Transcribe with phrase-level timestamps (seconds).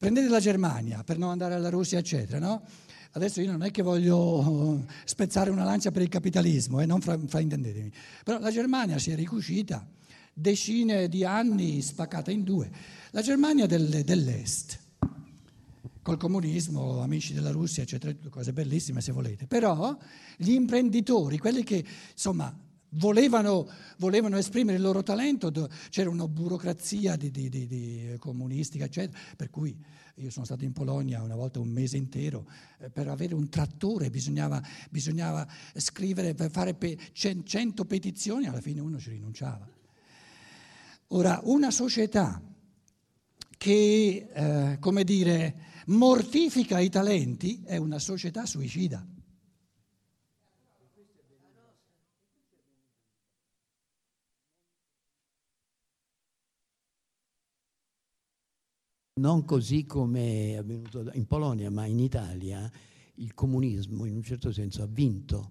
[0.00, 2.62] Prendete la Germania per non andare alla Russia, eccetera, no?
[3.10, 7.18] Adesso io non è che voglio spezzare una lancia per il capitalismo, eh, non fra,
[7.18, 7.92] fraintendetemi,
[8.24, 9.86] però la Germania si è ricucita
[10.32, 12.70] decine di anni spaccata in due.
[13.10, 14.78] La Germania del, dell'Est,
[16.00, 19.94] col comunismo, amici della Russia, eccetera, cose bellissime se volete, però
[20.38, 22.50] gli imprenditori, quelli che insomma
[22.90, 23.68] volevano,
[23.98, 25.52] volevano esprimere il loro talento,
[25.90, 29.76] c'era una burocrazia di, di, di, di comunistica, eccetera, per cui
[30.16, 32.46] io sono stato in Polonia una volta un mese intero,
[32.78, 38.98] eh, per avere un trattore bisognava, bisognava scrivere, fare pe, 100 petizioni, alla fine uno
[38.98, 39.68] ci rinunciava.
[41.08, 42.40] Ora, una società
[43.56, 45.54] che, eh, come dire,
[45.86, 49.04] mortifica i talenti è una società suicida.
[59.20, 62.70] Non così come è avvenuto in Polonia, ma in Italia
[63.16, 65.50] il comunismo in un certo senso ha vinto,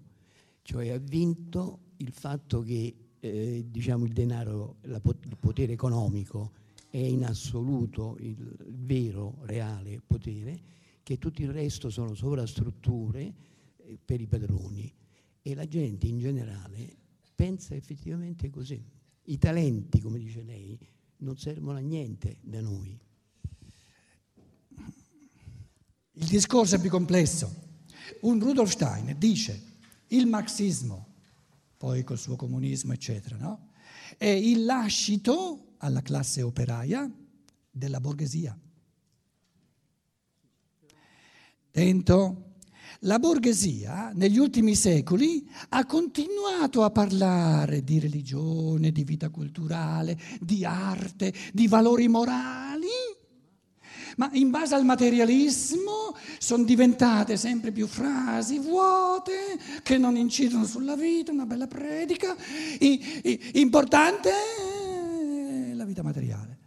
[0.62, 6.50] cioè ha vinto il fatto che eh, diciamo il denaro, la, il potere economico
[6.90, 10.60] è in assoluto il vero, reale potere,
[11.04, 13.34] che tutto il resto sono sovrastrutture
[13.76, 14.92] eh, per i padroni
[15.42, 16.92] e la gente in generale
[17.36, 18.84] pensa effettivamente così.
[19.26, 20.76] I talenti, come dice lei,
[21.18, 22.98] non servono a niente da noi.
[26.20, 27.68] Il discorso è più complesso.
[28.20, 29.62] Un Rudolf Steiner dice
[30.08, 31.06] il marxismo
[31.78, 33.70] poi col suo comunismo, eccetera, no?
[34.18, 37.10] È il lascito alla classe operaia
[37.70, 38.56] della borghesia.
[41.70, 42.44] Tento?
[43.04, 50.66] La borghesia negli ultimi secoli ha continuato a parlare di religione, di vita culturale, di
[50.66, 52.69] arte, di valori morali
[54.16, 60.96] ma in base al materialismo sono diventate sempre più frasi vuote che non incidono sulla
[60.96, 62.34] vita, una bella predica.
[62.78, 66.58] I, i, importante è la vita materiale.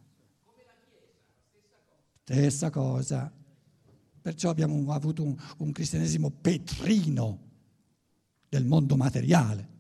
[2.23, 3.31] Stessa cosa.
[4.21, 7.51] Perciò abbiamo avuto un, un cristianesimo petrino
[8.47, 9.71] del mondo materiale.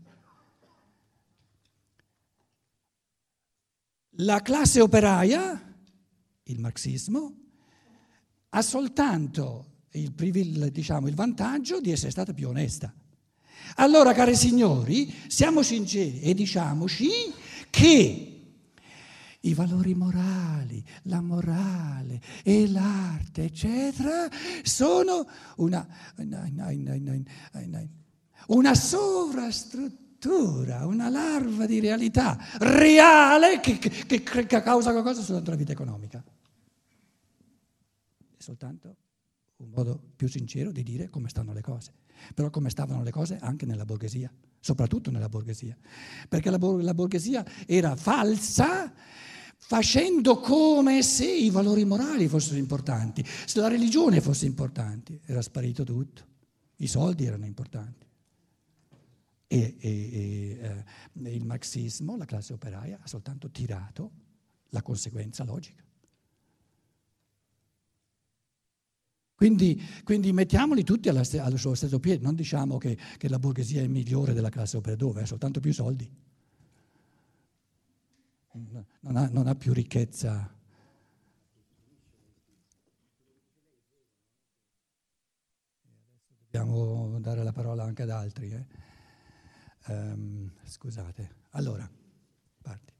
[4.17, 5.75] La classe operaia,
[6.43, 7.42] il marxismo,
[8.55, 10.11] ha soltanto il,
[10.71, 12.93] diciamo, il vantaggio di essere stata più onesta.
[13.75, 17.09] Allora, cari signori, siamo sinceri e diciamoci
[17.69, 18.29] che
[19.39, 24.27] i valori morali, la morale e l'arte, eccetera,
[24.61, 25.25] sono
[25.57, 25.87] una,
[28.47, 35.71] una sovrastruttura, una larva di realtà reale che, che, che causa qualcosa sulla nostra vita
[35.71, 36.23] economica
[38.43, 38.97] soltanto
[39.57, 41.93] un modo più sincero di dire come stanno le cose.
[42.33, 45.77] Però come stavano le cose anche nella borghesia, soprattutto nella borghesia.
[46.27, 48.93] Perché la, bor- la borghesia era falsa
[49.57, 55.21] facendo come se i valori morali fossero importanti, se la religione fosse importante.
[55.25, 56.25] Era sparito tutto,
[56.77, 58.05] i soldi erano importanti.
[59.47, 60.83] E, e, e
[61.23, 64.11] eh, il marxismo, la classe operaia, ha soltanto tirato
[64.69, 65.83] la conseguenza logica.
[69.43, 73.87] Quindi, quindi mettiamoli tutti alla, allo stesso piede, non diciamo che, che, la borghesia è
[73.87, 76.09] migliore della classe opera dove, ha soltanto più soldi.
[78.53, 80.49] Non ha, non ha più ricchezza.
[86.49, 88.49] Dobbiamo dare la parola anche ad altri.
[88.49, 88.65] Eh?
[89.87, 91.35] Um, scusate.
[91.49, 91.85] Allora,
[92.61, 92.93] parti.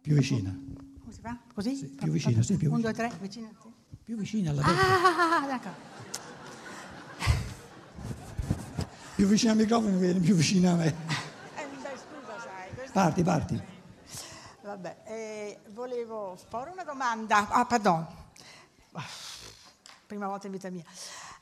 [0.00, 0.58] Più vicina.
[0.98, 1.38] Come si fa?
[1.52, 1.74] Così?
[1.74, 2.74] Sì, più vicina, sì, più vicina.
[2.76, 3.50] Un, due, tre, vicina.
[3.60, 3.83] Sì.
[4.04, 5.38] Più vicina alla destra.
[5.38, 5.92] Ah, d'accordo.
[9.14, 10.86] Più vicina al microfono viene più vicina a me.
[10.86, 12.90] Eh, mi dai scusa, sai.
[12.92, 13.62] Parti, parti.
[14.62, 17.48] Vabbè, eh, volevo porre una domanda.
[17.48, 18.06] Ah, pardon.
[20.06, 20.84] Prima volta in vita mia.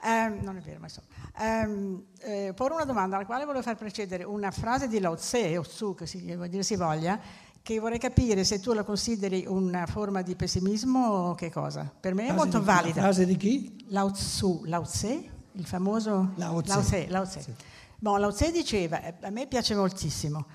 [0.00, 1.08] Eh, non è vero, ma insomma.
[1.38, 5.58] Eh, eh, porre una domanda alla quale volevo far precedere una frase di Lao Tse,
[5.58, 7.18] o Tzu, che si, che dire si voglia,
[7.62, 11.90] che vorrei capire se tu la consideri una forma di pessimismo o che cosa.
[11.98, 12.96] Per me è molto di, valida.
[12.96, 13.84] La frase di chi?
[13.88, 16.72] Lao Tzu, Lao Tse, il famoso Lao Tse.
[16.72, 17.40] Lao Tse, Lao Tse.
[17.40, 17.54] Sì.
[17.98, 20.46] Bon, Lao Tse diceva, eh, a me piace moltissimo,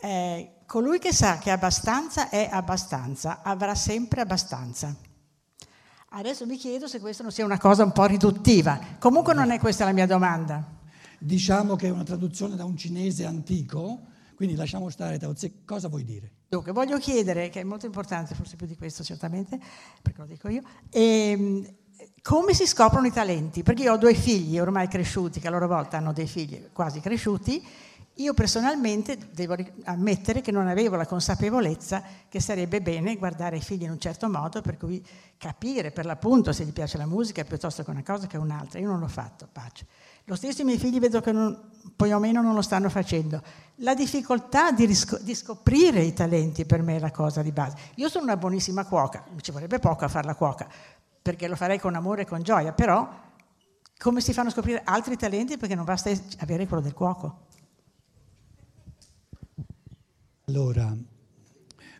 [0.00, 4.92] eh, colui che sa che abbastanza è abbastanza, avrà sempre abbastanza.
[6.12, 8.80] Adesso mi chiedo se questa non sia una cosa un po' riduttiva.
[8.98, 10.78] Comunque non è questa la mia domanda.
[11.16, 14.06] Diciamo che è una traduzione da un cinese antico,
[14.40, 15.66] quindi lasciamo stare Tao Tse.
[15.66, 16.30] Cosa vuoi dire?
[16.48, 19.60] Dunque, voglio chiedere, che è molto importante, forse più di questo certamente,
[20.00, 21.70] perché lo dico io, ehm,
[22.22, 23.62] come si scoprono i talenti?
[23.62, 27.00] Perché io ho due figli ormai cresciuti, che a loro volta hanno dei figli quasi
[27.00, 27.62] cresciuti,
[28.14, 33.82] io personalmente devo ammettere che non avevo la consapevolezza che sarebbe bene guardare i figli
[33.82, 35.06] in un certo modo, per cui
[35.36, 38.78] capire per l'appunto se gli piace la musica piuttosto che una cosa che un'altra.
[38.78, 39.84] Io non l'ho fatto, pace.
[40.30, 41.58] Lo stesso i miei figli vedo che non,
[41.96, 43.42] poi o meno non lo stanno facendo.
[43.78, 47.76] La difficoltà di, risco- di, scoprire i talenti per me è la cosa di base.
[47.96, 50.68] Io sono una buonissima cuoca, mi ci vorrebbe poco a fare la cuoca,
[51.20, 53.12] perché lo farei con amore e con gioia, però
[53.98, 57.46] come si fanno a scoprire altri talenti perché non basta avere quello del cuoco?
[60.46, 60.96] Allora,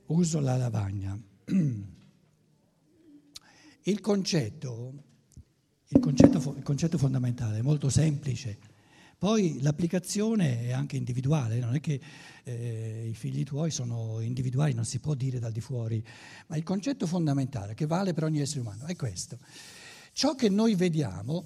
[0.07, 1.19] uso la lavagna.
[3.83, 4.93] Il concetto,
[5.93, 8.59] il concetto, il concetto fondamentale è molto semplice.
[9.19, 12.01] Poi l'applicazione è anche individuale, non è che
[12.45, 16.03] eh, i figli tuoi sono individuali, non si può dire dal di fuori,
[16.47, 19.39] ma il concetto fondamentale che vale per ogni essere umano è questo.
[20.13, 21.45] Ciò che noi vediamo,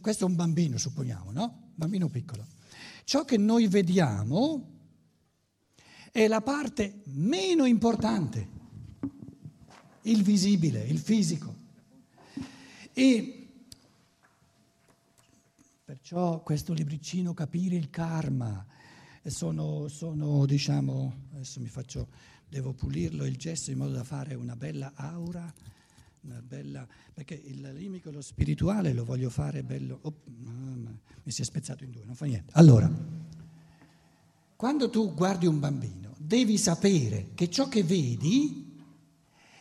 [0.00, 1.70] questo è un bambino supponiamo, no?
[1.74, 2.46] Bambino piccolo.
[3.04, 4.72] Ciò che noi vediamo
[6.10, 8.48] è la parte meno importante,
[10.02, 11.62] il visibile, il fisico.
[12.92, 13.43] E
[15.94, 18.66] perciò questo libricino Capire il karma,
[19.26, 22.08] sono, sono, diciamo, adesso mi faccio,
[22.48, 25.54] devo pulirlo il gesso in modo da fare una bella aura,
[26.22, 30.14] una bella, perché il limico lo spirituale lo voglio fare bello, oh,
[31.22, 32.52] mi si è spezzato in due, non fa niente.
[32.54, 32.90] Allora,
[34.56, 38.82] quando tu guardi un bambino, devi sapere che ciò che vedi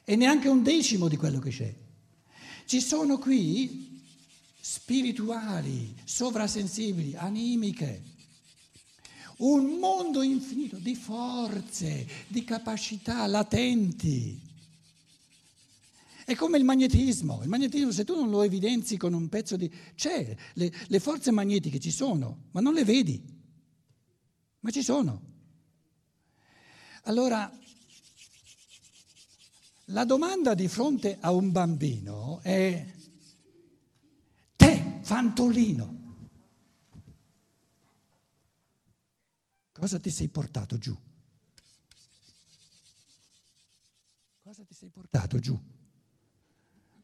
[0.03, 1.75] è neanche un decimo di quello che c'è.
[2.65, 3.93] Ci sono qui
[4.65, 8.01] spirituali, sovrasensibili, animiche,
[9.39, 14.39] un mondo infinito di forze, di capacità latenti.
[16.24, 17.42] È come il magnetismo.
[17.44, 19.69] Il magnetismo, se tu non lo evidenzi con un pezzo di...
[19.95, 23.21] c'è, le, le forze magnetiche ci sono, ma non le vedi.
[24.62, 25.21] Ma ci sono.
[27.04, 27.51] Allora,
[29.88, 32.94] la domanda di fronte a un bambino è,
[35.04, 36.02] fantolino,
[39.72, 40.98] cosa ti sei portato giù?
[44.42, 45.60] Cosa ti sei portato giù?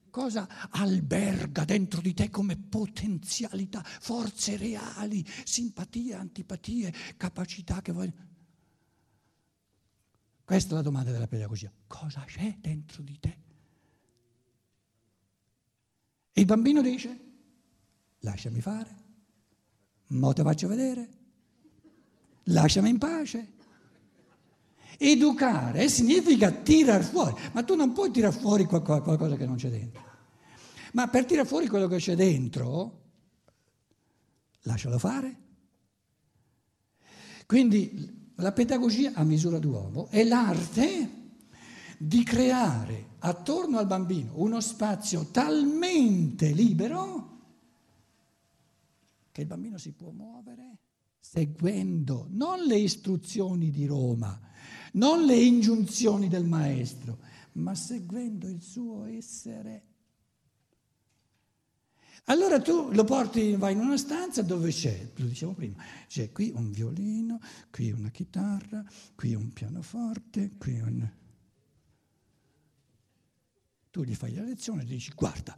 [0.10, 8.28] Cosa alberga dentro di te come potenzialità, forze reali, simpatie, antipatie, capacità che vogliono...
[10.44, 11.72] Questa è la domanda della pedagogia.
[11.86, 13.38] Cosa c'è dentro di te?
[16.32, 17.29] E il bambino dice,
[18.20, 18.96] lasciami fare,
[20.08, 21.10] mo te faccio vedere,
[22.44, 23.54] lasciami in pace.
[24.98, 30.04] Educare significa tirar fuori, ma tu non puoi tirare fuori qualcosa che non c'è dentro.
[30.94, 33.04] Ma per tirare fuori quello che c'è dentro,
[34.64, 35.38] lascialo fare.
[37.46, 41.18] Quindi la pedagogia a misura d'uomo è l'arte
[41.98, 47.39] di creare attorno al bambino uno spazio talmente libero
[49.32, 50.78] che il bambino si può muovere
[51.20, 54.40] seguendo non le istruzioni di Roma,
[54.94, 57.20] non le ingiunzioni del maestro,
[57.54, 59.84] ma seguendo il suo essere.
[62.26, 66.52] Allora tu lo porti, vai in una stanza dove c'è, lo diciamo prima, c'è qui
[66.56, 67.40] un violino,
[67.72, 68.84] qui una chitarra,
[69.16, 71.10] qui un pianoforte, qui un...
[74.00, 75.54] Tu gli fai la lezione e dici guarda,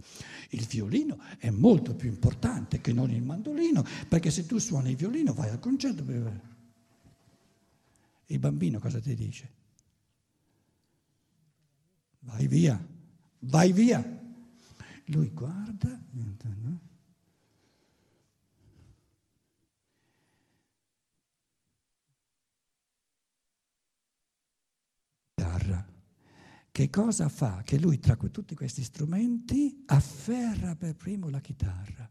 [0.50, 4.96] il violino è molto più importante che non il mandolino, perché se tu suoni il
[4.96, 6.04] violino vai al concerto.
[8.26, 9.50] Il bambino cosa ti dice?
[12.22, 12.84] Vai via,
[13.42, 14.04] vai via.
[15.06, 16.02] Lui guarda?
[26.72, 27.64] Che cosa fa?
[27.66, 32.10] Che lui tra tutti questi strumenti afferra per primo la chitarra.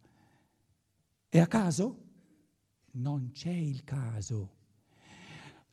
[1.30, 2.08] E a caso?
[2.92, 4.58] Non c'è il caso.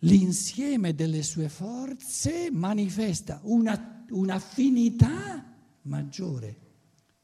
[0.01, 5.43] L'insieme delle sue forze manifesta una, un'affinità
[5.81, 6.55] maggiore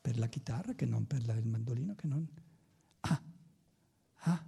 [0.01, 2.27] per la chitarra che non per la, il mandolino che non...
[3.01, 3.21] Ah,
[4.15, 4.45] ah,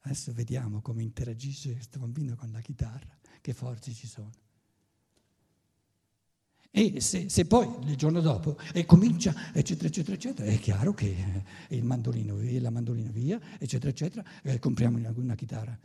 [0.00, 4.30] adesso vediamo come interagisce questo bambino con la chitarra, che forze ci sono.
[6.70, 11.44] E se, se, poi il giorno dopo e comincia, eccetera, eccetera, eccetera, è chiaro che
[11.68, 15.78] il mandolino via, la mandolina via, eccetera, eccetera, e compriamo una, una chitarra.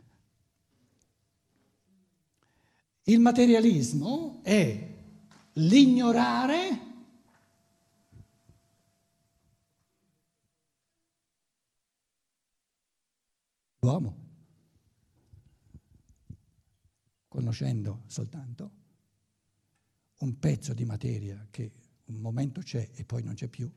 [3.04, 4.90] Il materialismo è
[5.54, 6.90] l'ignorare
[13.80, 14.16] l'uomo,
[17.26, 18.81] conoscendo soltanto
[20.22, 21.70] un pezzo di materia che
[22.06, 23.70] un momento c'è e poi non c'è più,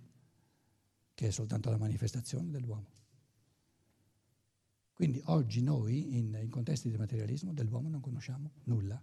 [1.14, 2.94] che è soltanto la manifestazione dell'uomo.
[4.94, 9.02] Quindi oggi noi, in, in contesti di materialismo, dell'uomo non conosciamo nulla.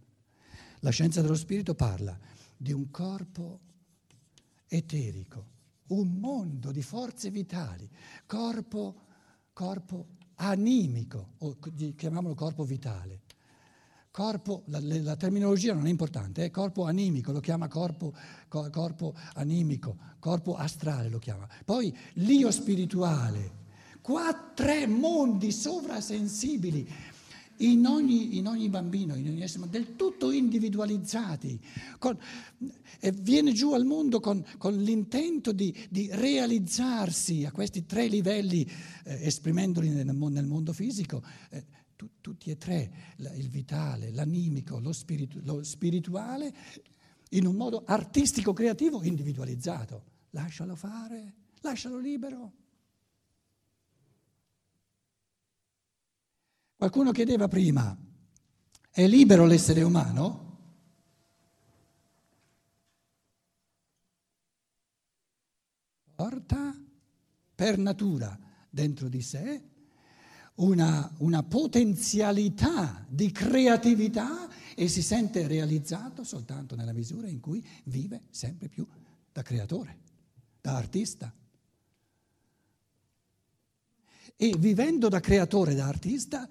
[0.80, 2.18] La scienza dello spirito parla
[2.56, 3.60] di un corpo
[4.66, 5.46] eterico,
[5.88, 7.88] un mondo di forze vitali,
[8.24, 9.00] corpo,
[9.52, 11.58] corpo animico, o
[11.94, 13.21] chiamiamolo corpo vitale.
[14.12, 18.12] Corpo, la, la, terminologia non è importante, è corpo animico, lo chiama corpo,
[18.46, 21.48] corpo animico, corpo astrale lo chiama.
[21.64, 23.52] Poi l'io spirituale,
[24.02, 26.86] qua tre mondi sovrasensibili
[27.62, 31.58] in ogni, in ogni bambino, in ogni essere, del tutto individualizzati.
[31.98, 32.18] Con,
[33.00, 38.68] e viene giù al mondo con, con l'intento di, di, realizzarsi a questi tre livelli,
[39.04, 41.22] eh, esprimendoli nel, nel, mondo fisico.
[41.50, 41.64] Eh,
[42.02, 46.52] tu, tutti e tre, il vitale, l'animico, lo, spiritu, lo spirituale,
[47.30, 50.10] in un modo artistico, creativo, individualizzato.
[50.30, 52.52] Lascialo fare, lascialo libero.
[56.76, 57.96] Qualcuno chiedeva prima,
[58.90, 60.50] è libero l'essere umano?
[66.14, 66.74] Porta
[67.54, 68.36] per natura
[68.68, 69.71] dentro di sé
[70.56, 78.22] una, una, potenzialità di creatività e si sente realizzato soltanto nella misura in cui vive
[78.30, 78.86] sempre più
[79.32, 79.98] da creatore,
[80.60, 81.32] da artista.
[84.36, 86.48] E vivendo da creatore, da artista,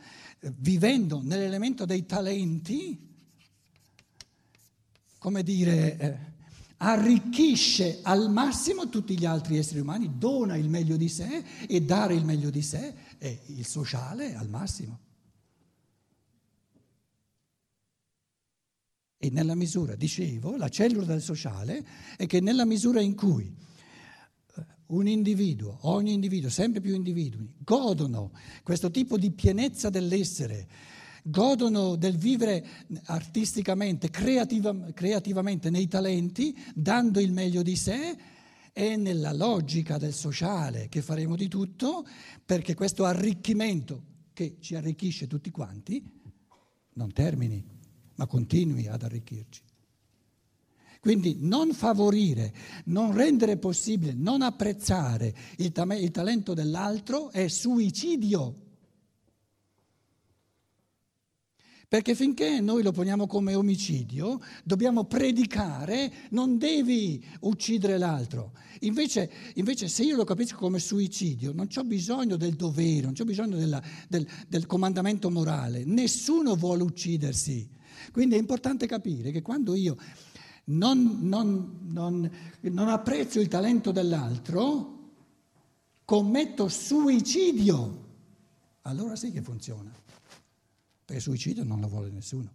[0.57, 3.09] vivendo nell'elemento dei talenti,
[5.17, 6.17] come dire, eh,
[6.77, 12.15] arricchisce al massimo tutti gli altri esseri umani, dona il meglio di sé e dare
[12.15, 14.99] il meglio di sé è il sociale al massimo.
[19.15, 21.85] E nella misura, dicevo, la cellula del sociale
[22.17, 23.55] è che nella misura in cui
[24.87, 28.31] un individuo, ogni individuo, sempre più individui, godono
[28.63, 30.67] questo tipo di pienezza dell'essere,
[31.21, 32.65] godono del vivere
[33.03, 38.17] artisticamente, creativa, creativamente nei talenti, dando il meglio di sé
[38.73, 42.05] e nella logica del sociale che faremo di tutto
[42.45, 46.03] perché questo arricchimento che ci arricchisce tutti quanti
[46.93, 47.63] non termini,
[48.15, 49.61] ma continui ad arricchirci.
[50.99, 52.53] Quindi non favorire,
[52.85, 58.69] non rendere possibile, non apprezzare il, ta- il talento dell'altro è suicidio.
[61.91, 68.53] Perché finché noi lo poniamo come omicidio, dobbiamo predicare non devi uccidere l'altro.
[68.83, 73.25] Invece, invece se io lo capisco come suicidio, non ho bisogno del dovere, non ho
[73.25, 75.83] bisogno della, del, del comandamento morale.
[75.83, 77.69] Nessuno vuole uccidersi.
[78.13, 79.97] Quindi è importante capire che quando io
[80.67, 82.31] non, non, non,
[82.61, 85.09] non apprezzo il talento dell'altro,
[86.05, 88.05] commetto suicidio,
[88.83, 89.91] allora sì che funziona,
[91.11, 92.53] perché suicidio non lo vuole nessuno.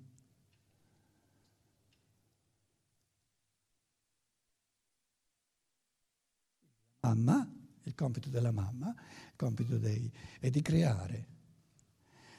[7.00, 10.10] Mamma, il compito della mamma, il compito dei,
[10.40, 11.28] è di creare,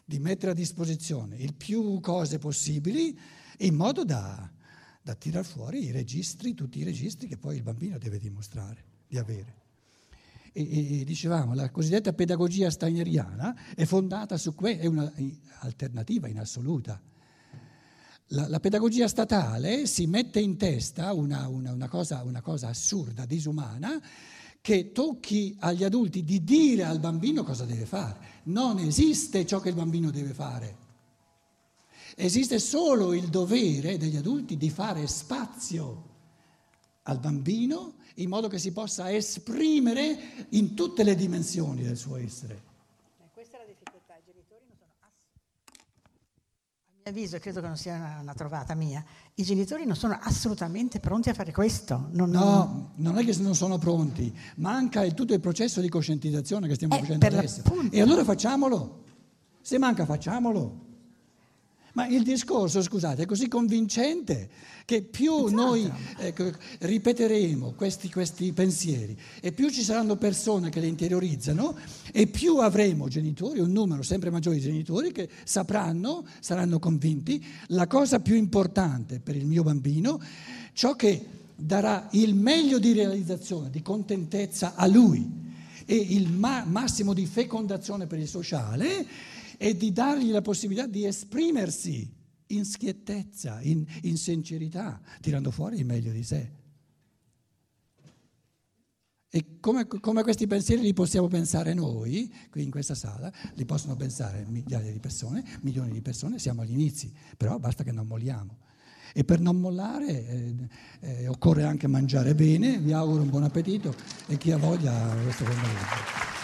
[0.04, 3.18] di mettere a disposizione il più cose possibili
[3.60, 4.52] in modo da
[5.02, 9.18] da tirar fuori i registri, tutti i registri che poi il bambino deve dimostrare di
[9.18, 9.67] avere.
[10.58, 17.00] E, e dicevamo, la cosiddetta pedagogia steineriana è fondata su questo, è un'alternativa in assoluta.
[18.30, 23.28] La, la, pedagogia statale si mette in testa una, una, una, cosa, una cosa assurda,
[23.28, 24.02] disumana,
[24.60, 28.18] che tocchi agli adulti di dire al bambino cosa deve fare.
[28.46, 30.76] Non esiste ciò che il bambino deve fare.
[32.16, 36.07] Esiste solo il dovere degli adulti di fare spazio
[37.08, 42.64] al bambino in modo che si possa esprimere in tutte le dimensioni del suo essere.
[43.32, 45.10] Questa è la difficoltà, i genitori non sono a
[46.96, 49.04] mio avviso, credo che non sia una, una, trovata mia,
[49.36, 52.10] i genitori non sono assolutamente pronti a fare questo.
[52.12, 56.68] Non, no, non è che non sono pronti, manca il, tutto il processo di coscientizzazione
[56.68, 57.62] che stiamo eh, facendo adesso.
[57.92, 59.04] E allora facciamolo,
[59.62, 60.86] se manca facciamolo.
[61.98, 64.50] Ma il discorso, scusate, è così convincente
[64.86, 65.50] che più esatto.
[65.50, 66.51] noi ecco,
[66.82, 71.75] ripeteremo questi, questi, pensieri e più ci saranno persone che li interiorizzano
[72.12, 77.88] e più avremo genitori, un numero sempre maggiore di genitori che sapranno, saranno convinti, la
[77.88, 80.22] cosa più importante per il mio bambino,
[80.74, 81.25] ciò che
[81.56, 85.27] darà il meglio di realizzazione, di contentezza a lui
[85.84, 91.06] e il ma- massimo di fecondazione per il sociale e di dargli la possibilità di
[91.06, 92.16] esprimersi
[92.48, 96.52] in schiettezza, in, in sincerità, tirando fuori il meglio di sé.
[99.30, 103.96] E come, come, questi pensieri li possiamo pensare noi, qui in questa sala, li possono
[103.96, 108.58] pensare migliaia di persone, milioni di persone, siamo agli inizi, però basta che non molliamo.
[109.14, 110.56] E per non mollare eh,
[111.02, 113.94] eh, occorre anche mangiare bene, vi auguro un buon appetito
[114.28, 116.37] e chi ha voglia questo pomeriggio.